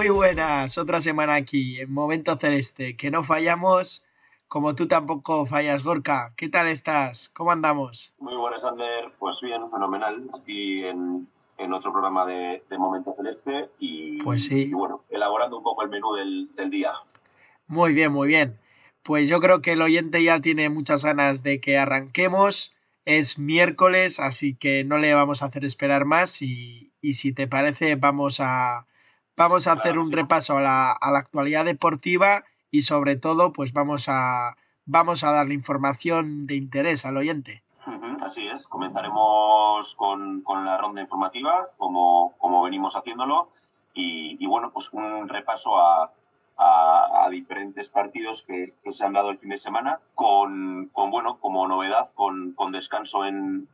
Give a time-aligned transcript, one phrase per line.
[0.00, 4.06] Muy buenas, otra semana aquí en Momento Celeste, que no fallamos,
[4.48, 6.32] como tú tampoco fallas, Gorka.
[6.38, 7.28] ¿Qué tal estás?
[7.28, 8.14] ¿Cómo andamos?
[8.18, 9.12] Muy buenas, Ander.
[9.18, 10.30] Pues bien, fenomenal.
[10.40, 11.28] Aquí en,
[11.70, 14.70] otro programa de, Momento Celeste y, pues sí.
[14.70, 16.92] y, bueno, elaborando un poco el menú del, del día.
[17.66, 18.58] Muy bien, muy bien.
[19.02, 22.78] Pues yo creo que el oyente ya tiene muchas ganas de que arranquemos.
[23.04, 27.46] Es miércoles, así que no le vamos a hacer esperar más y, y si te
[27.46, 28.86] parece vamos a,
[29.40, 34.54] Vamos a hacer un repaso a la, actualidad deportiva y sobre todo pues vamos a,
[34.84, 37.62] vamos a darle información de interés al oyente.
[38.20, 43.48] Así es, comenzaremos con, la ronda informativa, como, como venimos haciéndolo,
[43.94, 46.12] y, bueno, pues un repaso a,
[47.30, 52.54] diferentes partidos que, se han dado el fin de semana, con, bueno, como novedad, con,
[52.72, 53.66] descanso en,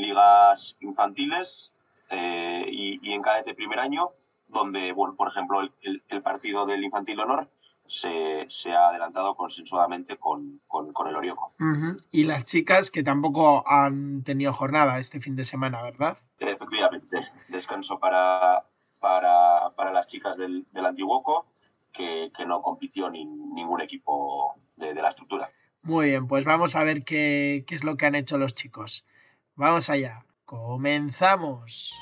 [0.00, 1.76] ligas infantiles
[2.10, 4.10] eh, y, y, en cadete primer año,
[4.48, 7.48] donde, bueno, por ejemplo, el, partido del Infantil Honor
[7.86, 10.60] se, ha adelantado consensuadamente con,
[11.08, 11.54] el Orioco.
[12.10, 16.18] Y las chicas que tampoco han tenido jornada este fin de semana, ¿verdad?
[16.38, 18.64] Efectivamente, descanso para,
[19.00, 21.46] para, las chicas del, del Antiguoco,
[21.92, 25.50] que, no compitió ni, ningún equipo de, de, la estructura.
[25.82, 29.04] Muy bien, pues vamos a ver qué, qué es lo que han hecho los chicos.
[29.56, 31.92] Vamos allá, comenzamos.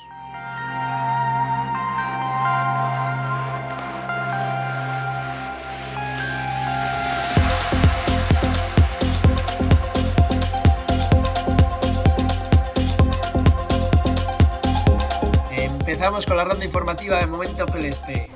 [16.07, 18.29] Empezamos con la ronda informativa de Momento Celeste.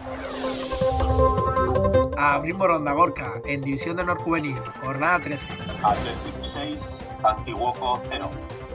[2.18, 5.46] Abrimos ronda Gorka en División de Honor Juvenil, jornada 13.
[5.82, 8.30] Atlético 6, Antiguoco 0.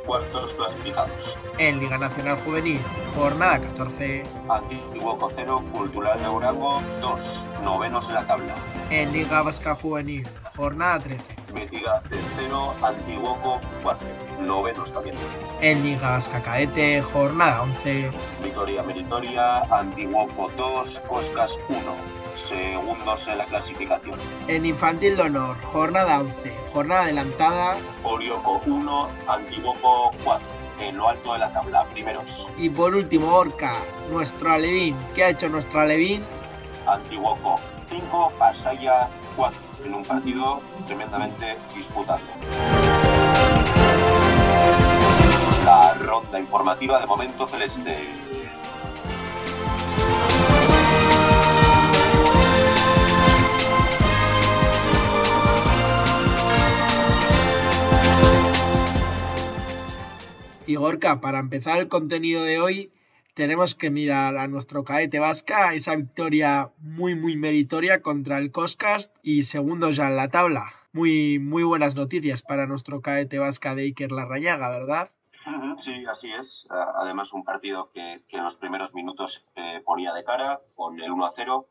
[0.06, 1.38] Cuartos clasificados.
[1.58, 2.80] En Liga Nacional Juvenil,
[3.14, 4.24] jornada 14.
[4.48, 7.48] Antiguoco 0, Cultural de Urango 2.
[7.64, 8.54] Novenos en la tabla.
[8.88, 10.26] En Liga Vasca Juvenil,
[10.56, 11.22] jornada 13.
[11.56, 12.04] Metigas
[12.36, 14.06] 0, Antiguoco 4.
[14.42, 15.16] Novenos también.
[15.62, 18.10] En Liga Vasca Caete, jornada 11.
[18.42, 21.78] Victoria Meritoria, Antiguoco 2, Coscas 1.
[22.36, 24.18] Segundos en la clasificación.
[24.48, 26.54] En Infantil de Honor, jornada 11.
[26.74, 27.76] Jornada adelantada.
[28.04, 30.46] Orioco 1, Antiguoco 4
[30.78, 32.50] en lo alto de la tabla, primeros.
[32.58, 33.76] Y por último, Orca,
[34.10, 34.94] nuestro Alevín.
[35.14, 36.22] ¿Qué ha hecho nuestro Alevín?
[36.86, 42.20] Antiguoco 5, Pasaya 4, en un partido tremendamente disputado.
[45.64, 48.08] La ronda informativa de momento celeste.
[60.68, 62.90] Y Gorka, para empezar el contenido de hoy,
[63.36, 69.14] tenemos que mirar a nuestro caete vasca, esa victoria muy, muy meritoria contra el Coscast
[69.22, 70.72] y segundo ya en la tabla.
[70.94, 75.10] Muy, muy buenas noticias para nuestro caete vasca de Iker Larrañaga, ¿verdad?
[75.76, 76.66] Sí, así es.
[76.70, 81.26] Además, un partido que, en los primeros minutos eh, ponía de cara con el 1
[81.26, 81.68] a 0.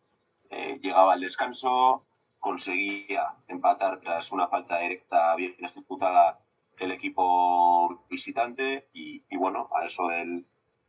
[0.51, 2.05] Eh, llegaba al descanso,
[2.37, 6.39] conseguía empatar tras una falta directa bien ejecutada
[6.77, 10.45] el equipo visitante y bueno, a eso del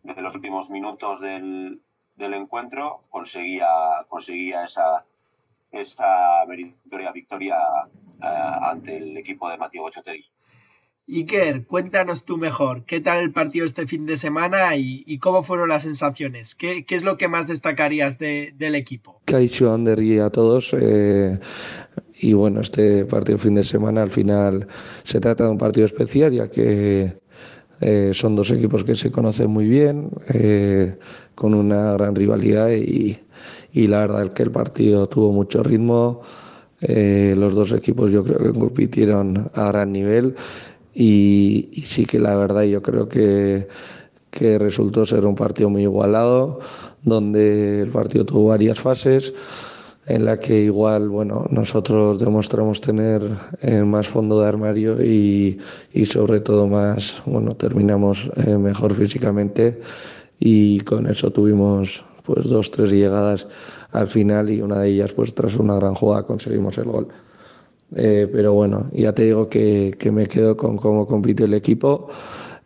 [0.06, 1.80] desde los últimos minutos del,
[2.18, 3.66] encuentro conseguía,
[4.08, 5.04] conseguía esa,
[5.72, 7.56] esa meritoria victoria
[8.22, 8.26] eh,
[8.62, 10.26] ante el equipo de Matías Ochotegui.
[11.08, 15.68] Iker, cuéntanos tú mejor, ¿qué tal el partido este fin de semana y, cómo fueron
[15.68, 16.56] las sensaciones?
[16.56, 19.20] ¿Qué, es lo que más destacarías del equipo?
[19.24, 20.74] Que ha dicho Ander y a todos.
[20.74, 21.38] Eh,
[22.14, 24.66] y bueno, este partido fin de semana al final
[25.04, 27.20] se trata de un partido especial, ya que
[27.80, 30.96] eh, son dos equipos que se conocen muy bien, eh,
[31.34, 33.18] con una gran rivalidad y,
[33.74, 36.22] la verdad es que el partido tuvo mucho ritmo.
[36.80, 40.34] Eh, los dos equipos yo creo que compitieron a gran nivel
[40.94, 43.68] y, sí que la verdad yo creo que,
[44.30, 46.60] que resultó ser un partido muy igualado,
[47.02, 49.34] donde el partido tuvo varias fases
[50.06, 53.22] en la que igual, bueno, nosotros demostramos tener
[53.60, 55.58] eh, más fondo de armario y,
[55.92, 59.80] y, sobre todo más, bueno, terminamos eh, mejor físicamente
[60.38, 63.46] y con eso tuvimos pues dos, tres llegadas
[63.92, 67.08] al final y una de ellas pues tras una gran jugada conseguimos el gol.
[67.94, 72.08] Eh, pero bueno, ya te digo que, que me quedo con cómo compitió el equipo,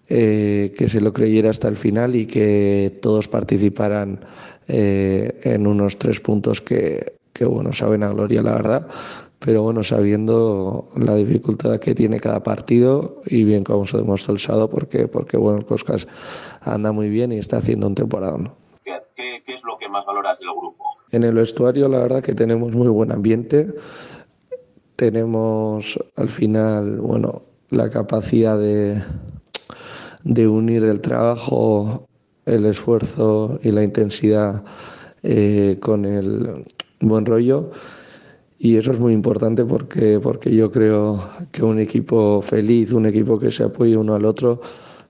[0.09, 4.21] eh, que se lo creyera hasta el final y que todos participaran
[4.67, 8.89] eh, en unos tres puntos que, que, bueno, saben a gloria la verdad,
[9.39, 14.41] pero bueno, sabiendo la dificultad que tiene cada partido y bien como se demostró el
[14.41, 16.07] sábado, porque, porque bueno, el Coscas
[16.61, 18.37] anda muy bien y está haciendo un temporada.
[18.37, 18.55] ¿no?
[18.85, 20.85] ¿Qué, ¿Qué es lo que más valoras del grupo?
[21.11, 23.75] En el vestuario la verdad que tenemos muy buen ambiente
[25.01, 27.41] tenemos al final, bueno,
[27.71, 29.03] la capacidad de,
[30.25, 32.07] de unir el trabajo,
[32.45, 34.63] el esfuerzo y la intensidad
[35.23, 36.67] eh, con el
[37.01, 37.71] buen rollo.
[38.59, 43.39] Y eso es muy importante porque, porque yo creo que un equipo feliz, un equipo
[43.39, 44.61] que se apoye uno al otro,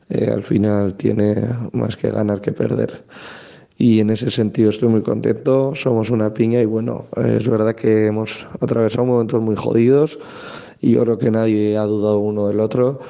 [0.08, 1.34] eh, al final tiene
[1.72, 3.04] más que ganar que perder
[3.80, 8.04] y en ese sentido estoy muy contento, somos una piña y bueno, es verdad que
[8.04, 10.18] hemos atravesado momentos muy jodidos
[10.82, 13.00] y yo creo que nadie ha dudado uno del otro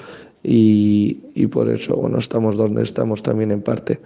[0.44, 3.98] y, y por eso bueno, estamos donde estamos también en parte.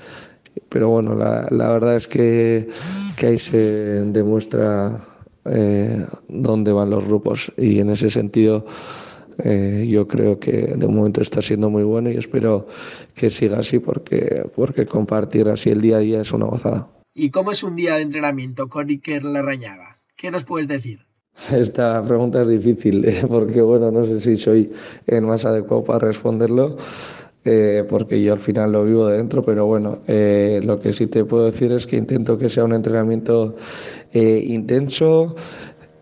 [0.69, 2.69] Pero bueno, la, la verdad es que,
[3.17, 5.05] que ahí se demuestra
[5.45, 8.65] eh, dónde van los grupos y en ese sentido
[9.39, 12.67] eh, yo creo que de momento está siendo muy bueno y espero
[13.15, 16.89] que siga así porque, porque compartir así el día a día es una gozada.
[17.15, 20.01] ¿Y cómo es un día de entrenamiento con Iker Larrañaga?
[20.17, 21.01] ¿Qué nos puedes decir?
[21.51, 24.73] Esta pregunta es difícil eh, porque bueno, no sé si soy
[25.07, 26.77] el más adecuado para responderlo.
[27.47, 31.07] Eh, porque yo al final lo vivo de dentro, pero bueno, eh, lo que sí
[31.07, 33.57] te puedo decir es que intento que sea un entrenamiento
[34.15, 35.37] eh, intenso,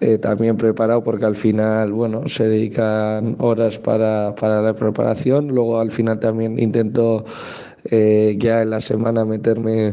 [0.00, 5.48] eh, también preparado porque al final, bueno, se dedican horas para, para la preparación.
[5.48, 7.24] Luego al final también intento
[7.90, 9.92] ya en la semana meterme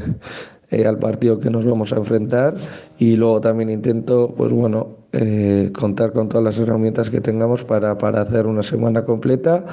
[0.85, 2.53] al partido que nos vamos a enfrentar
[2.99, 4.97] y luego también intento, pues bueno,
[5.73, 9.65] contar con todas las herramientas que tengamos para, para hacer una semana completa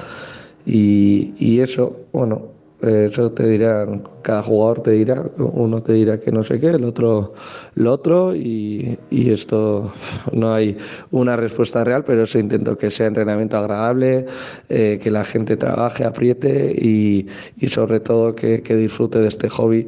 [0.67, 6.31] y, y eso, bueno, eso te dirán, cada jugador te dirá, uno te dirá que
[6.31, 7.33] no sé qué, el otro
[7.75, 9.93] lo otro y, y, esto
[10.33, 10.77] no hay
[11.11, 14.27] una respuesta real, pero eso intento que sea entrenamiento agradable,
[14.69, 17.27] eh, que la gente trabaje, apriete y,
[17.57, 19.87] y sobre todo que, que, disfrute de este hobby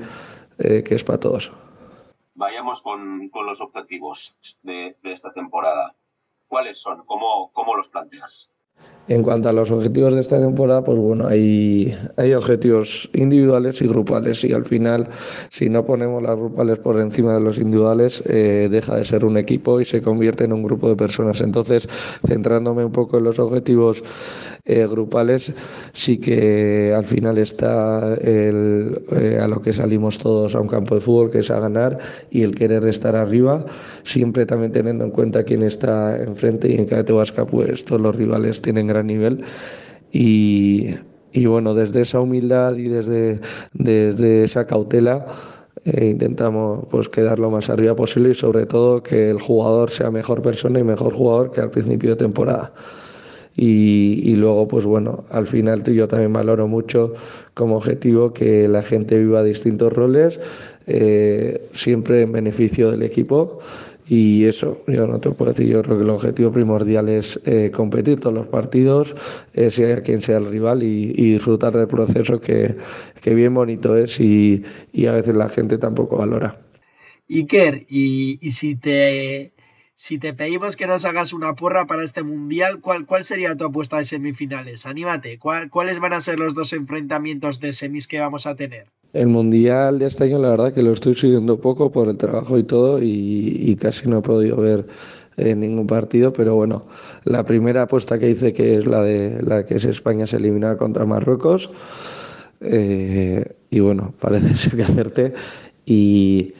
[0.58, 1.52] eh, que es para todos.
[2.34, 5.94] Vayamos con, con los objetivos de, de, esta temporada.
[6.46, 7.04] ¿Cuáles son?
[7.04, 8.54] ¿Cómo, cómo los planteas?
[9.08, 13.86] En cuanto a los objetivos de esta temporada, pues bueno, hay, hay objetivos individuales y
[13.86, 15.08] grupales y al final,
[15.48, 19.38] si no ponemos las grupales por encima de los individuales, eh, deja de ser un
[19.38, 21.40] equipo y se convierte en un grupo de personas.
[21.40, 21.88] Entonces,
[22.26, 24.04] centrándome un poco en los objetivos
[24.66, 25.54] eh, grupales,
[25.94, 30.94] sí que al final está el, eh, a lo que salimos todos a un campo
[30.94, 31.98] de fútbol, que es a ganar
[32.30, 33.64] y el querer estar arriba,
[34.02, 38.14] siempre también teniendo en cuenta quién está enfrente y en cada Tehuasca, pues todos los
[38.14, 39.44] rivales tienen nivel
[40.12, 40.94] y,
[41.32, 43.40] y bueno, desde esa humildad y desde,
[43.74, 45.26] desde esa cautela
[45.84, 50.10] eh, intentamos pues quedar lo más arriba posible y sobre todo que el jugador sea
[50.10, 52.72] mejor persona y mejor jugador que al principio de temporada.
[53.56, 57.14] Y, y, luego, pues bueno, al final yo también valoro mucho
[57.54, 60.38] como objetivo que la gente viva distintos roles,
[60.86, 63.58] eh, siempre en beneficio del equipo
[64.08, 67.70] y eso, yo no te puedo decir, yo creo que el objetivo primordial es eh,
[67.70, 69.14] competir todos los partidos,
[69.52, 72.76] eh, sea quien sea el rival, y, disfrutar del proceso que,
[73.20, 74.62] que, bien bonito es y,
[74.92, 76.58] y, a veces la gente tampoco valora.
[77.28, 79.52] Iker, y, y si te
[79.94, 83.64] si te pedimos que nos hagas una porra para este mundial, ¿cuál, cuál sería tu
[83.64, 84.86] apuesta de semifinales?
[84.86, 88.86] Anímate, ¿cuál, ¿cuáles van a ser los dos enfrentamientos de semis que vamos a tener?
[89.12, 92.58] El mundial de este año, la verdad que lo estoy siguiendo poco por el trabajo
[92.58, 94.86] y todo, y, casi no he podido ver
[95.36, 96.86] en ningún partido, pero bueno,
[97.24, 100.76] la primera apuesta que hice, que es la de la que es España se elimina
[100.76, 101.70] contra Marruecos,
[102.60, 105.34] eh, y bueno, parece ser que acerté.
[105.86, 106.54] Y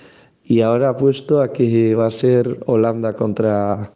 [0.49, 3.93] y ahora apuesto a que va a ser Holanda contra,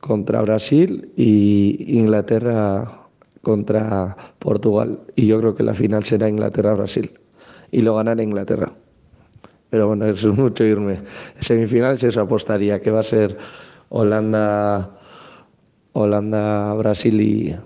[0.00, 3.08] contra Brasil y Inglaterra
[3.40, 5.00] contra Portugal.
[5.14, 7.10] Y yo creo que la final será Inglaterra-Brasil.
[7.70, 8.72] Y lo ganará Inglaterra.
[9.70, 11.00] Pero bueno, eso es mucho irme.
[11.40, 13.36] Semifinales eso apostaría, que va a ser
[13.88, 14.98] Holanda,
[15.92, 17.56] Holanda, Brasil y,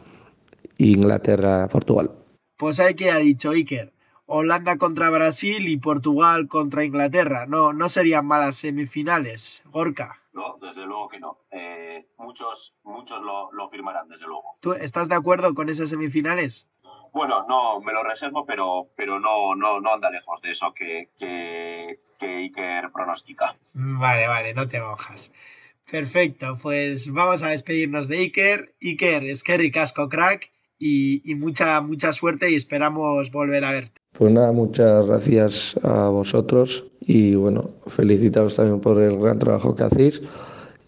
[0.79, 2.11] y Inglaterra, Portugal.
[2.57, 3.93] Pues hay que ha dicho Iker.
[4.33, 7.47] Holanda contra Brasil y Portugal contra Inglaterra.
[7.47, 10.23] No, no serían malas semifinales, Gorka.
[10.33, 11.39] No, desde luego que no.
[11.51, 14.57] Eh, muchos muchos lo, lo, firmarán, desde luego.
[14.61, 16.69] ¿Tú estás de acuerdo con esas semifinales?
[17.13, 21.09] Bueno, no, me lo reservo, pero, pero no, no, no anda lejos de eso que,
[21.19, 23.57] que, que Iker pronostica.
[23.75, 25.33] Vale, vale, no te mojas.
[25.91, 28.75] Perfecto, pues vamos a despedirnos de Iker.
[28.81, 34.01] Iker, es que ricasco crack y, y, mucha, mucha suerte y esperamos volver a verte.
[34.13, 39.85] Pues nada, muchas gracias a vosotros y bueno, felicitaros también por el gran trabajo que
[39.85, 40.23] hacéis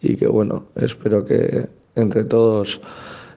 [0.00, 2.80] y que bueno, espero que entre todos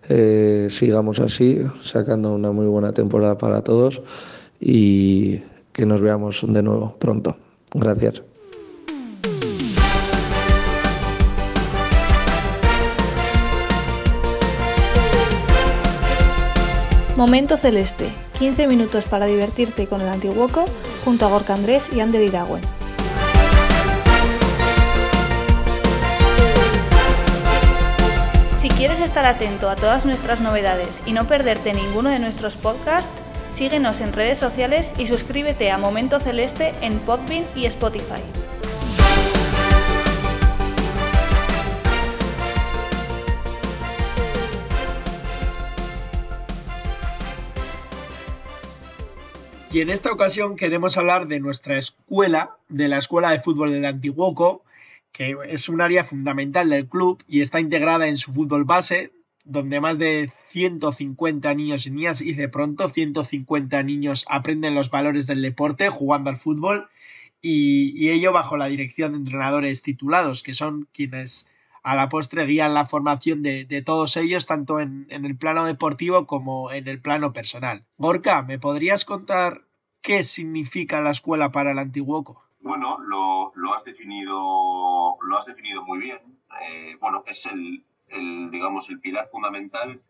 [0.09, 4.01] eh, sigamos así, sacando una muy buena temporada para todos
[4.59, 7.35] y que nos veamos de nuevo pronto.
[7.73, 8.21] Gracias.
[17.17, 18.09] Momento Celeste,
[18.39, 20.65] 15 minutos para divertirte con el Antiguoco
[21.05, 22.61] junto a Gorka Andrés y Ander Iragüen.
[28.77, 33.13] Quieres estar atento a todas nuestras novedades y no perderte ninguno de nuestros podcasts,
[33.49, 38.21] síguenos en redes sociales y suscríbete a Momento Celeste en Podbean y Spotify.
[49.71, 53.85] Y en esta ocasión queremos hablar de nuestra escuela, de la Escuela de Fútbol del
[53.85, 54.64] Antiguoco,
[55.15, 59.13] que es un área fundamental del club y está integrada en su fútbol base,
[59.45, 65.25] donde más de 150 niños y niñas, y de pronto 150 niños aprenden los valores
[65.25, 66.89] del deporte jugando al fútbol,
[67.41, 72.45] y, y ello bajo la dirección de entrenadores titulados, que son quienes a la postre
[72.45, 76.89] guían la formación de, de todos ellos, tanto en, en, el plano deportivo como en
[76.89, 77.85] el plano personal.
[77.97, 79.61] Gorka, ¿me podrías contar
[80.01, 82.44] qué significa la escuela para el Antiguoco?
[82.65, 86.19] Bueno, lo, lo, has, definido, lo has definido muy bien.
[86.63, 90.01] Eh, bueno, es el, el, digamos, el pilar fundamental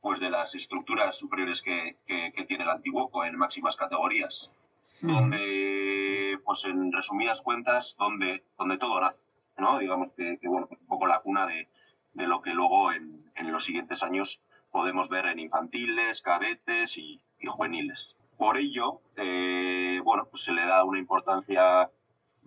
[0.00, 4.54] pues, de las estructuras superiores que, que, que tiene el Antiguoco en máximas categorías,
[5.02, 5.06] mm.
[5.06, 9.22] donde, pues en resumidas cuentas, donde, donde todo nace.
[9.58, 9.78] ¿no?
[9.78, 11.68] Digamos que, que bueno, un poco la cuna de,
[12.14, 17.20] de lo que luego en, en, los siguientes años podemos ver en infantiles, cadetes y,
[17.38, 18.16] y juveniles.
[18.38, 21.90] Por ello, eh, bueno, pues se le da una importancia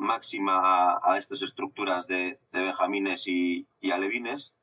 [0.01, 4.57] máxima a, a estas estructuras de, de benjamines y, y, alevines,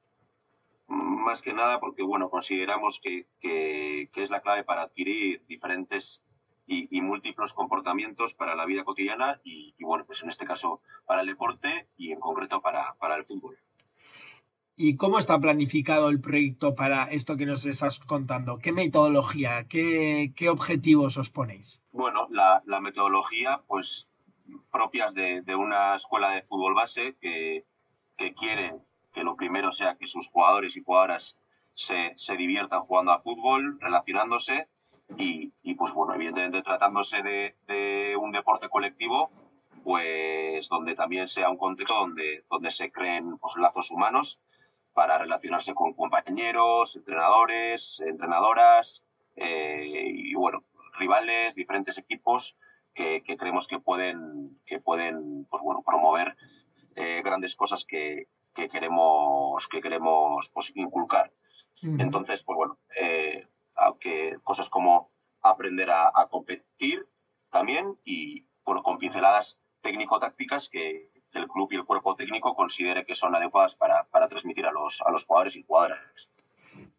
[0.88, 6.24] más que nada porque, bueno, consideramos que, que, que es la clave para adquirir diferentes
[6.66, 10.82] y, y, múltiples comportamientos para la vida cotidiana y, y, bueno, pues en este caso
[11.06, 13.56] para el deporte y en concreto para, para el fútbol.
[14.74, 18.58] ¿Y cómo está planificado el proyecto para esto que nos estás contando?
[18.58, 21.84] ¿Qué metodología, qué, qué objetivos os ponéis?
[21.92, 24.14] Bueno, la, la metodología, pues
[24.70, 27.66] propias de, de, una escuela de fútbol base que,
[28.16, 28.74] que quiere
[29.12, 31.38] que lo primero sea que sus jugadores y jugadoras
[31.74, 34.68] se, se diviertan jugando a fútbol, relacionándose
[35.16, 39.30] y, y, pues bueno, evidentemente tratándose de, de, un deporte colectivo,
[39.82, 44.42] pues donde también sea un contexto donde, donde se creen pues, lazos humanos
[44.92, 50.64] para relacionarse con compañeros, entrenadores, entrenadoras eh, y bueno,
[50.98, 52.58] rivales, diferentes equipos
[52.92, 54.37] que, que, creemos que pueden,
[54.68, 56.36] que pueden pues, bueno, promover
[56.94, 61.32] eh, grandes cosas que, que queremos, que queremos pues, inculcar.
[61.80, 63.46] Entonces, pues bueno, eh,
[63.76, 67.08] aunque cosas como aprender a, a, competir
[67.50, 73.06] también y bueno, con pinceladas técnico-tácticas que, que, el club y el cuerpo técnico considere
[73.06, 76.32] que son adecuadas para, para transmitir a los, a los jugadores y jugadoras.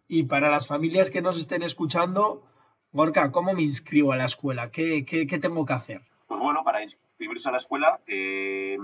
[0.07, 2.41] Y para las familias que nos estén escuchando,
[2.93, 4.71] Gorka, ¿cómo me inscribo a la escuela?
[4.71, 6.01] ¿Qué, qué, qué tengo que hacer?
[6.25, 6.79] Pues bueno, para
[7.45, 8.77] a la escuela eh,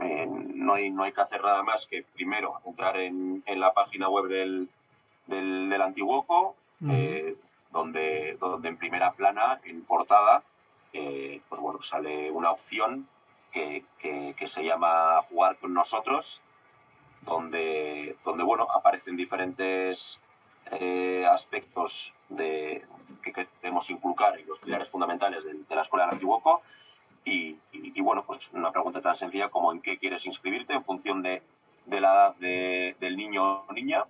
[0.00, 3.74] eh, no, hay, no hay que hacer nada más que primero entrar en, en la
[3.74, 4.68] página web del,
[5.26, 6.56] del, del Antiguoco,
[6.88, 7.36] eh,
[7.70, 10.42] donde, donde en primera plana, en portada,
[10.92, 13.06] eh, pues bueno, sale una opción
[13.52, 16.42] que, que, que, se llama Jugar con nosotros,
[17.22, 20.22] donde, donde bueno, aparecen diferentes
[21.28, 22.82] aspectos de,
[23.22, 26.62] que queremos inculcar y los pilares fundamentales de, de la Escuela del Antiguoco.
[27.24, 30.84] Y, y, y, bueno, pues una pregunta tan sencilla como en qué quieres inscribirte en
[30.84, 31.42] función de,
[31.86, 34.04] de la edad de, del niño o niña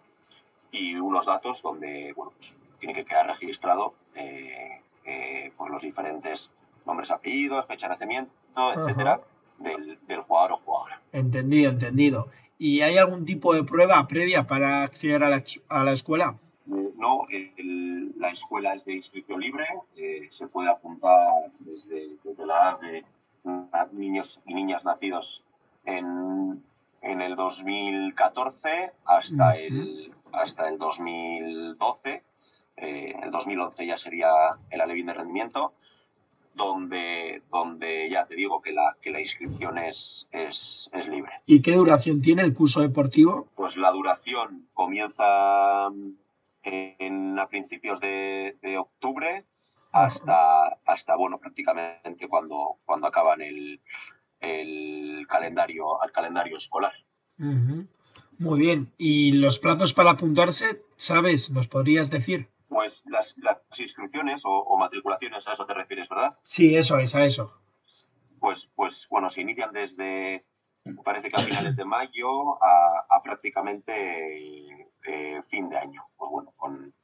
[0.70, 6.50] y unos datos donde bueno, pues, tiene que quedar registrado eh, eh, pues los diferentes
[6.86, 8.30] nombres, apellidos, fecha de nacimiento,
[8.74, 9.20] etcétera,
[9.58, 11.00] del, del, jugador o jugadora.
[11.12, 12.28] Entendido, entendido.
[12.58, 16.38] ¿Y hay algún tipo de prueba previa para acceder a la, a la escuela?
[17.02, 19.66] No, el, la escuela es de inscripción libre,
[19.96, 23.04] eh, se puede apuntar desde, desde la edad de
[23.92, 25.44] niños y niñas nacidos
[25.84, 26.62] en,
[27.00, 29.66] en el 2014 hasta, uh -huh.
[29.66, 32.22] el, hasta el 2012
[32.76, 34.30] eh, el 2011 ya sería
[34.70, 35.72] el alevín de rendimiento,
[36.54, 41.32] donde, donde ya te digo que la, que la inscripción es, es, es libre.
[41.46, 43.48] ¿Y qué duración tiene el curso deportivo?
[43.54, 45.90] Pues la duración comienza
[46.62, 49.46] en, a principios de, de octubre
[49.92, 53.82] hasta, hasta, bueno, prácticamente cuando, cuando acaban el,
[54.40, 56.92] el calendario, al calendario escolar.
[57.36, 58.92] Muy bien.
[58.98, 61.50] ¿Y los plazos para apuntarse, sabes?
[61.50, 62.48] ¿Nos podrías decir?
[62.68, 66.32] Pues las, las inscripciones o, matriculaciones, a eso te refieres, ¿verdad?
[66.42, 67.60] Sí, eso es, a eso.
[68.40, 70.46] Pues, pues bueno, se inician desde,
[71.04, 76.04] parece que a finales de mayo a, prácticamente eh, fin de año.
[76.16, 76.94] Pues bueno, con,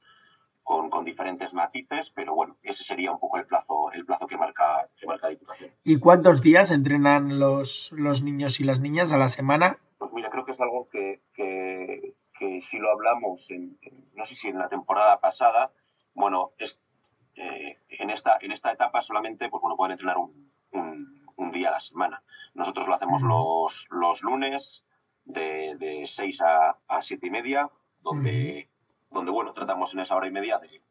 [0.90, 4.88] con, diferentes matices, pero bueno, ese sería un poco el plazo, el plazo que marca,
[5.00, 5.70] que marca Diputación.
[5.82, 9.78] ¿Y cuántos días entrenan los, los niños y las niñas a la semana?
[9.98, 12.14] Pues mira, creo que es algo que, que,
[12.60, 13.78] si lo hablamos, en,
[14.14, 15.72] no sé si en la temporada pasada,
[16.14, 16.80] bueno, es,
[17.36, 21.72] eh, en, esta, en esta etapa solamente pues, bueno, pueden entrenar un, un, día a
[21.72, 22.22] la semana.
[22.54, 24.84] Nosotros lo hacemos los, los lunes
[25.24, 28.68] de, de 6 a, a 7 y media, donde
[29.10, 30.82] donde bueno, tratamos en esa hora y media de,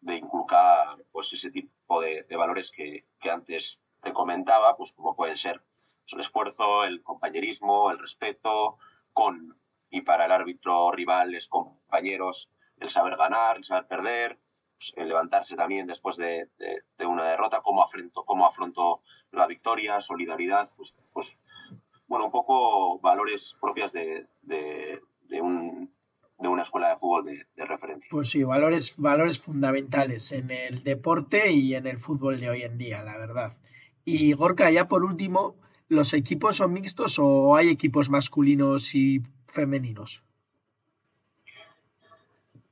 [0.00, 5.16] de inculcar pues, ese tipo de, de valores que, que, antes te comentaba, pues como
[5.16, 8.78] pueden ser pues, el esfuerzo, el compañerismo, el respeto,
[9.12, 9.58] con
[9.90, 14.40] y para el árbitro, rivales, compañeros, el saber ganar, el saber perder,
[14.76, 20.00] pues, el levantarse también después de, de, una derrota, cómo afronto, cómo afronto la victoria,
[20.00, 21.38] solidaridad, pues, pues
[22.06, 25.94] bueno, un poco valores propias de, de un,
[26.44, 28.08] de una escuela de fútbol de, referencia.
[28.10, 32.76] Pues sí, valores, valores fundamentales en el deporte y en el fútbol de hoy en
[32.78, 33.56] día, la verdad.
[34.04, 35.56] Y Gorka, ya por último,
[35.88, 40.22] ¿los equipos son mixtos o hay equipos masculinos y femeninos?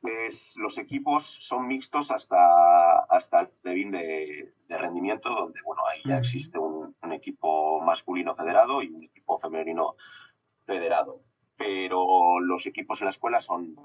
[0.03, 6.03] Pues los equipos son mixtos hasta, hasta el Levin de, de, rendimiento, donde bueno, ahí
[6.05, 9.94] ya existe un, un equipo masculino federado y un equipo femenino
[10.66, 11.23] federado
[11.62, 13.77] pero los equipos en la escuela son,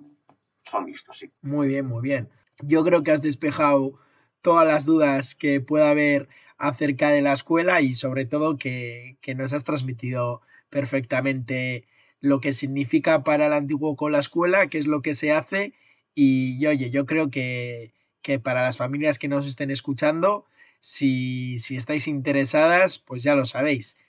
[0.64, 1.32] son mixtos, sí.
[1.42, 2.30] Muy bien, muy bien.
[2.64, 4.00] Yo creo que has despejado
[4.42, 9.36] todas las dudas que pueda haber acerca de la escuela y sobre todo que, que
[9.36, 11.86] nos has transmitido perfectamente
[12.20, 15.74] lo que significa para el antiguo con la escuela, qué es lo que se hace
[16.16, 20.46] y, oye, yo creo que, que para las familias que nos estén escuchando,
[20.80, 24.04] si, si estáis interesadas, pues ya lo sabéis.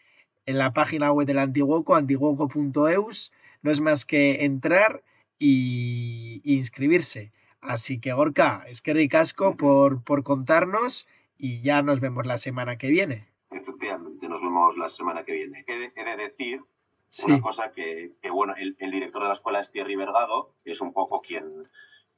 [0.46, 5.02] En la página web del Antiguoco, antiguoco.eus, no es más que entrar
[5.38, 7.32] y, inscribirse.
[7.60, 12.78] Así que Gorka, es que ricasco por, por contarnos y ya nos vemos la semana
[12.78, 13.28] que viene.
[13.50, 15.64] Efectivamente, nos vemos la semana que viene.
[15.66, 16.62] He de, decir
[17.26, 20.92] una cosa que, bueno, el, director de la escuela es Thierry Vergado, que es un
[20.92, 21.68] poco quien,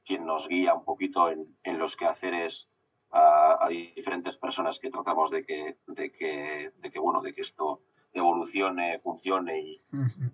[0.05, 2.71] quien nos guía un poquito en, en los quehaceres
[3.11, 7.41] a, a, diferentes personas que tratamos de que, de que, de que, bueno, de que
[7.41, 7.81] esto
[8.13, 9.81] evolucione, funcione y,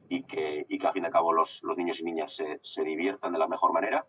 [0.10, 2.84] y, que, y que a fin de cabo los, los niños y niñas se, se,
[2.84, 4.08] diviertan de la mejor manera.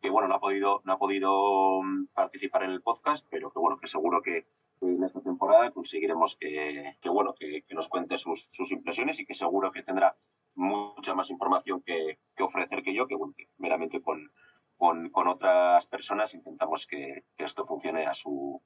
[0.00, 3.58] Que bueno, no ha podido, no ha podido mm, participar en el podcast, pero que
[3.58, 4.46] bueno, que seguro que
[4.80, 9.26] en esta temporada conseguiremos que, que bueno, que, que, nos cuente sus, sus impresiones y
[9.26, 10.16] que seguro que tendrá
[10.54, 14.30] mucha más información que, que ofrecer que yo, que bueno, que meramente con,
[14.76, 18.60] con, con, otras personas intentamos que, que esto funcione a, su,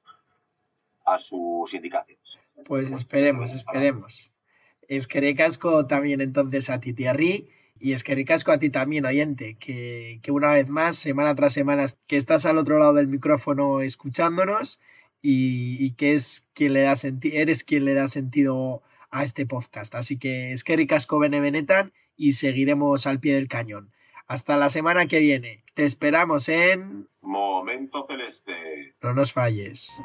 [1.05, 2.37] a sus indicaciones.
[2.65, 4.30] Pues esperemos, esperemos.
[4.91, 7.47] Es que recasco también entonces a ti, Thierry,
[7.79, 11.53] y es que recasco a ti también, oyente, que, que, una vez más, semana tras
[11.53, 14.81] semana, que estás al otro lado del micrófono escuchándonos
[15.21, 19.95] y, y que es quien le da eres quien le da sentido a este podcast.
[19.95, 23.93] Así que es que ricasco benevenetan y seguiremos al pie del cañón.
[24.27, 25.63] Hasta la semana que viene.
[25.73, 27.07] Te esperamos en...
[27.21, 28.95] Momento Celeste.
[29.01, 30.01] No nos falles.